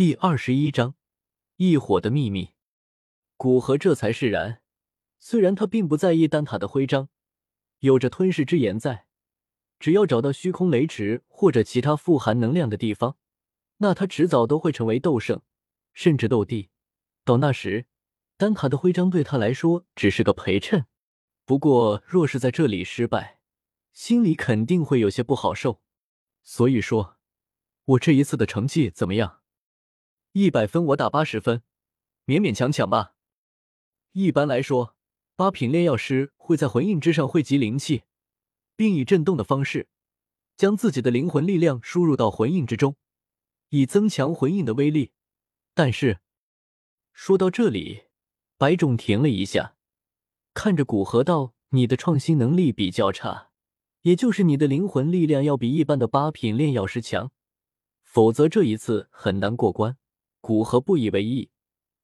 [0.00, 0.94] 第二十一章
[1.56, 2.54] 异火的秘密。
[3.36, 4.62] 古河这才释然，
[5.18, 7.10] 虽然他并不在意丹塔的徽章，
[7.80, 9.04] 有着吞噬之炎在，
[9.78, 13.18] 只要找到虚空雷池或者其他富含能量的地方，
[13.76, 15.42] 那他迟早都会成为斗圣，
[15.92, 16.70] 甚至斗帝。
[17.22, 17.84] 到那时，
[18.38, 20.86] 丹塔的徽章对他来说只是个陪衬。
[21.44, 23.40] 不过，若是在这里失败，
[23.92, 25.82] 心里肯定会有些不好受。
[26.42, 27.18] 所以说，
[27.84, 29.39] 我这一次的成绩怎么样？
[30.32, 31.62] 一百分我打八十分，
[32.24, 33.14] 勉勉强强吧。
[34.12, 34.94] 一般来说，
[35.34, 38.04] 八品炼药师会在魂印之上汇集灵气，
[38.76, 39.88] 并以震动的方式
[40.56, 42.94] 将自己的灵魂力量输入到魂印之中，
[43.70, 45.10] 以增强魂印的威力。
[45.74, 46.20] 但是，
[47.12, 48.04] 说到这里，
[48.56, 49.74] 白种停了一下，
[50.54, 53.50] 看着古河道：“你的创新能力比较差，
[54.02, 57.32] 也就是你的灵魂力量要比一般的八品炼药师强，
[58.04, 59.96] 否则这一次很难过关。”
[60.40, 61.50] 古河不以为意，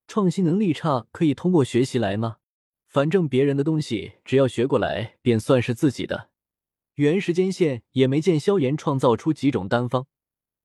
[0.07, 2.37] 创新能力差可以通过学习来吗？
[2.87, 6.31] 反正别人的东西只要学过来，便算是自己的。
[6.95, 10.07] 原时间线也没见萧炎创造出几种丹方，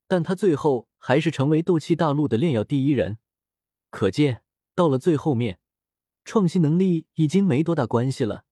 [0.08, 3.18] 但他最后还是成为斗气大陆的炼药第一人。
[3.90, 4.44] 可见
[4.74, 5.60] 到了最后面，
[6.24, 8.46] 创新能力已经没多大关系了。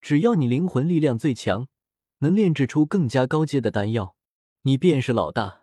[0.00, 1.68] 只要你灵魂力量最强，
[2.18, 4.14] 能炼制出更加高阶的丹药，
[4.62, 5.57] 你便是老大。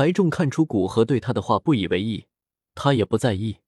[0.00, 2.24] 白仲看出古河对他的话不以为意，
[2.74, 3.58] 他也不在意，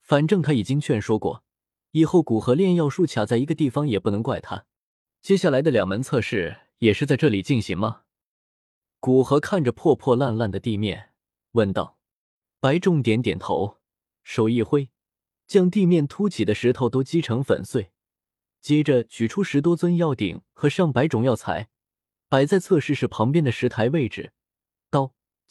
[0.00, 1.44] 反正他已经劝说过，
[1.90, 4.64] 以后古河炼药术卡在一个地方也不能怪他。
[5.20, 8.04] 接下来的两门测试也是在这里进行吗？
[8.98, 11.10] 古河看着破破烂烂的地面，
[11.52, 11.98] 问道。
[12.60, 13.76] 白仲点点头，
[14.22, 14.88] 手一挥，
[15.46, 17.90] 将地面凸起的石头都击成粉碎，
[18.62, 21.68] 接着取出十多尊药鼎和上百种药材，
[22.30, 24.32] 摆在测试室旁边的石台位置。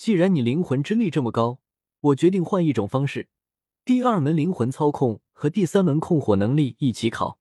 [0.03, 1.61] 既然你灵魂之力这么高，
[2.01, 3.29] 我决定换一种方式，
[3.85, 7.39] 第二门灵魂操控和第三门控火能力一起考。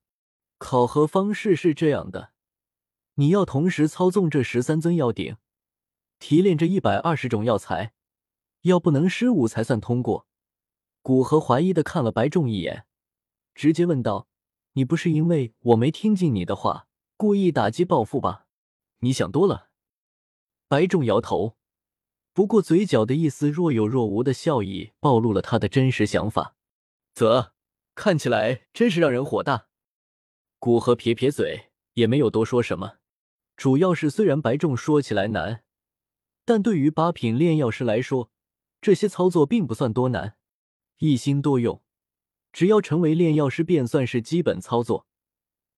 [0.59, 2.31] 考核方式是这样的：
[3.15, 5.39] 你要同时操纵这十三尊药鼎，
[6.21, 7.95] 提炼这一百二十种药材，
[8.61, 10.29] 要不能失误才算通过。
[11.03, 12.87] 古河怀疑的看了白仲一眼，
[13.57, 14.29] 直接问道
[14.75, 16.87] ：“你不是因为我没听进你的话，
[17.17, 18.47] 故意打击报复吧？
[19.01, 19.71] 你想多了。”
[20.71, 21.57] 白仲摇头。
[22.35, 26.57] 不过，嘴角的一丝若有若无的笑意暴露了他的真实想法。
[27.15, 27.53] 啧，
[27.95, 29.67] 看起来真是让人火大。
[30.59, 32.97] 古河撇撇嘴，也没有多说什么。
[33.55, 35.63] 主要是，虽然白仲说起来难，
[36.47, 38.31] 但对于八品炼药师来说，
[38.81, 40.37] 这些操作并不算多难，
[40.99, 41.83] 一心多用，
[42.51, 45.07] 只要成为炼药师，便算是基本操作。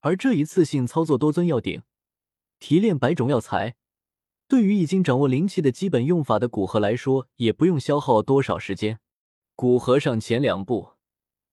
[0.01, 1.83] 而这一次性操作多尊药鼎，
[2.61, 3.75] 提炼百种药材。
[4.55, 9.01] 对于已经掌握灵气的基本用法的古河来说，也不用消耗多少时间。
[9.57, 10.91] 古河上前两步，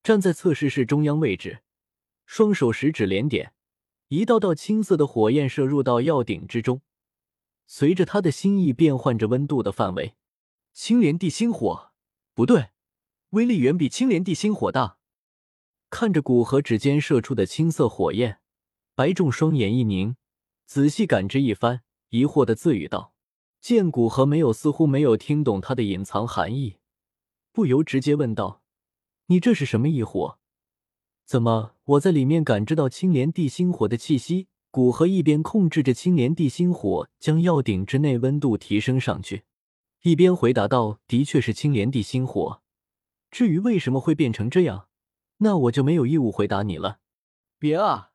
[0.04, 1.64] 站在测试室中央位置，
[2.28, 3.54] 双手食指连点，
[4.10, 6.84] 一道道青色的火焰射入到药鼎之中。
[7.66, 10.14] 随着他的心意变换着温度的范围，
[10.72, 11.94] 青莲地心火，
[12.36, 12.68] 不对，
[13.32, 15.00] 威力远比青莲地心火大。
[15.90, 18.42] 看着古河指尖射出的青色火焰，
[18.94, 20.16] 白仲双眼一凝，
[20.68, 21.82] 仔细感知一番。
[22.12, 23.14] 疑惑的自语道
[23.62, 26.78] ：“见古河没有，似乎没有听懂他的隐藏含义，
[27.54, 28.62] 不由直接问道
[29.28, 30.38] ：‘你这是什么异火？
[31.26, 39.44] 怎么我在里面感知到青莲地心火的气息？’古河一边控制着青莲地心火将药鼎之内温度提升上去，
[40.04, 42.62] 一边回答道：‘的确是青莲地心火。
[43.30, 44.88] 至于为什么会变成这样，
[45.38, 47.00] 那我就没有义务回答你了。’
[47.58, 48.12] 别啊！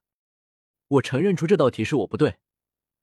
[0.88, 2.36] 我承认出这道题是我不对。”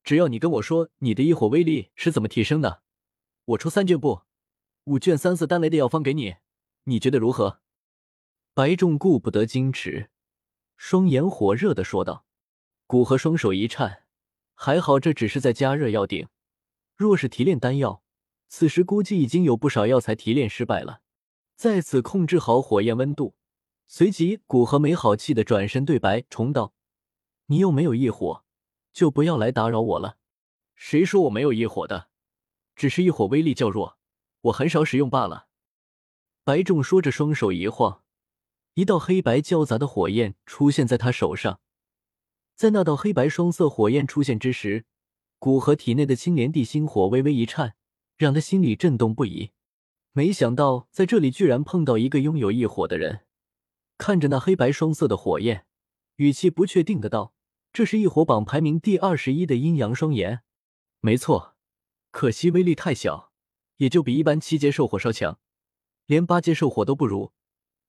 [0.04, 2.84] 只要你跟我说你的异火威力是怎么提升的，
[3.46, 4.24] 我出三卷布
[4.84, 6.36] 五卷三色丹雷的药方给你，
[6.84, 7.62] 你觉得如何？
[8.54, 10.10] 白仲顾不得矜持，
[10.76, 12.26] 双眼火热的说道。
[12.86, 14.04] 古河双手一颤，
[14.56, 16.28] 还好这只是在加热药鼎，
[16.96, 18.04] 若是提炼丹药，
[18.50, 21.02] 此时估计已经有不少药材提炼失败了。
[21.56, 23.36] 在此控制好火焰温度，
[23.88, 26.74] 随即古河没好气的转身对白重道
[27.48, 28.43] ：“你又没有异火。”
[28.94, 30.18] 就不要来打扰我了。
[30.76, 32.08] 谁说我没有异火的？
[32.76, 33.98] 只是异火威力较弱，
[34.42, 35.48] 我很少使用罢了。
[36.44, 38.04] 白仲说着，双手一晃，
[38.74, 41.60] 一道黑白交杂的火焰出现在他手上。
[42.56, 44.86] 在那道黑白双色火焰出现之时，
[45.40, 47.76] 古河体内的青莲地心火微微一颤，
[48.18, 49.52] 让他心里震动不已。
[50.12, 53.22] 没想到在这里居然碰到一个拥有异火的人。
[53.98, 55.66] 看着那黑白双色的火焰，
[56.18, 57.34] 语气不确定的道。
[57.74, 60.44] 这是异火榜排名第二十一的阴阳双炎，
[61.00, 61.56] 没错，
[62.12, 63.32] 可惜威力太小，
[63.78, 65.40] 也就比一般七阶兽火烧强。
[66.06, 67.32] 连八阶兽火都不如，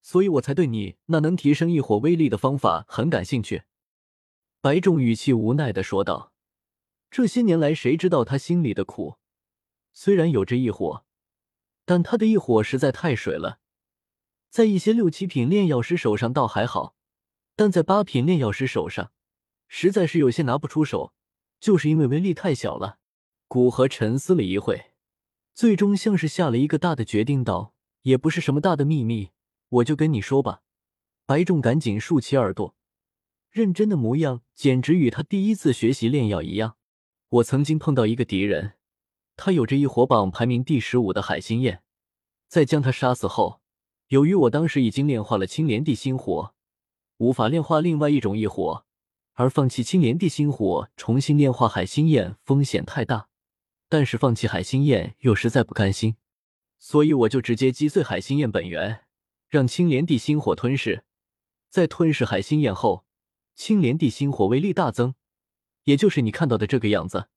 [0.01, 3.65] 所以我才对你那能提升异火威力的方法很感兴趣。”
[4.59, 6.33] 白仲语气无奈的说道
[7.11, 9.19] ：“这些年来，谁知道他心里的苦？
[9.93, 11.05] 虽然有着异火，
[11.85, 13.59] 但他的异火实在太水了，
[14.49, 16.95] 在一些六七品炼药师手上倒还好，
[17.55, 19.11] 但在八品炼药师手上，
[19.67, 21.13] 实在是有些拿不出手，
[21.59, 22.99] 就是因为威力太小了。”
[23.47, 24.91] 古河沉思了一会，
[25.53, 27.73] 最终像是下了一个大的决定，道
[28.03, 29.29] ：“也不是什么大的秘密，
[29.69, 30.61] 我就跟你说吧。”
[31.27, 32.75] 白仲赶紧竖起耳朵，
[33.49, 36.77] 认真的模样简直与他第一次学习炼药一样。
[37.29, 38.73] 我曾经碰到一个敌人，
[39.35, 41.81] 他有着一火榜排名第十五的海心焰，
[42.47, 43.61] 在将他杀死后，
[44.09, 46.53] 由于我当时已经炼化了青莲地心火，
[47.17, 48.85] 无法炼化另外一种异火，
[49.35, 53.27] 而放弃青莲地心火，重新炼化海心焰风险太大。
[53.87, 56.15] 但是放弃海心焰又实在不甘心，
[56.79, 59.01] 所以我就直接击碎海心焰本源，
[59.47, 61.03] 让青莲地心火吞噬。
[61.69, 63.05] 在吞噬海心焰后，
[63.53, 65.13] 青莲地心火威力大增，
[65.83, 67.27] 也就是你看到的这个样子。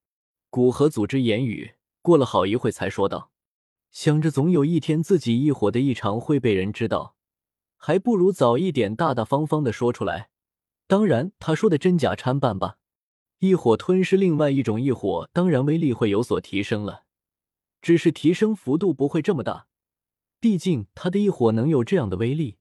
[0.50, 3.31] 古河组织言语，过了好一会才说道
[3.93, 7.17] ：“想着总有一天自己异火的异常会被人知道，
[7.77, 10.31] 还不如早一点大大方方的说出来。
[10.88, 12.79] 当然，他说的真假参半吧。”
[13.38, 17.05] 异火吞噬另外一种异火，当然威力会有所提升了，
[17.81, 19.69] 只是提升幅度不会这么大。
[20.40, 22.56] 毕竟他的异火能有这样的威力，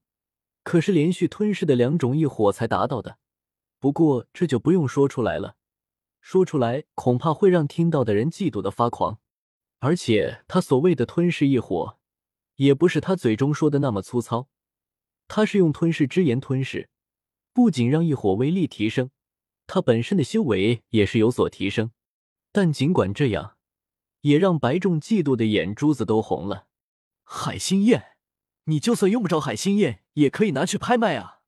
[0.62, 3.18] 可是连续吞噬的两种异火才达到的。
[3.80, 5.56] 不过这就不用说出来了，
[6.20, 9.18] 说出来恐怕会让听到的人嫉妒的发狂。
[9.80, 11.98] 而且他所谓的吞噬异火，
[12.56, 14.48] 也不是他嘴中说的那么粗糙，
[15.26, 16.88] 他是用吞噬之炎吞噬，
[17.58, 19.10] 不仅让异火威力提升。
[19.66, 21.90] 他本身的修为也是有所提升，
[22.52, 23.56] 但尽管这样，
[24.20, 26.68] 也让白仲嫉妒的眼珠子都红了。
[27.24, 28.16] 海心焰，
[28.66, 31.40] 你就算用不着海心焰，也可以拿去拍卖啊！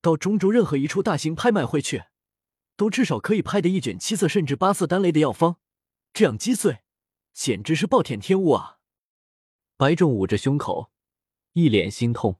[0.00, 2.04] 到中州任何一处大型拍卖会去，
[2.76, 5.56] 都至少可以拍得一卷七色甚至八色丹雷的药方，
[6.12, 6.84] 这样击碎，
[7.32, 8.78] 简直是暴殄天物啊！
[9.76, 10.92] 白仲捂着胸口，
[11.54, 12.38] 一脸心痛，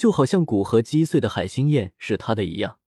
[0.00, 2.79] 就好像古河击碎的海星焰是他的一样。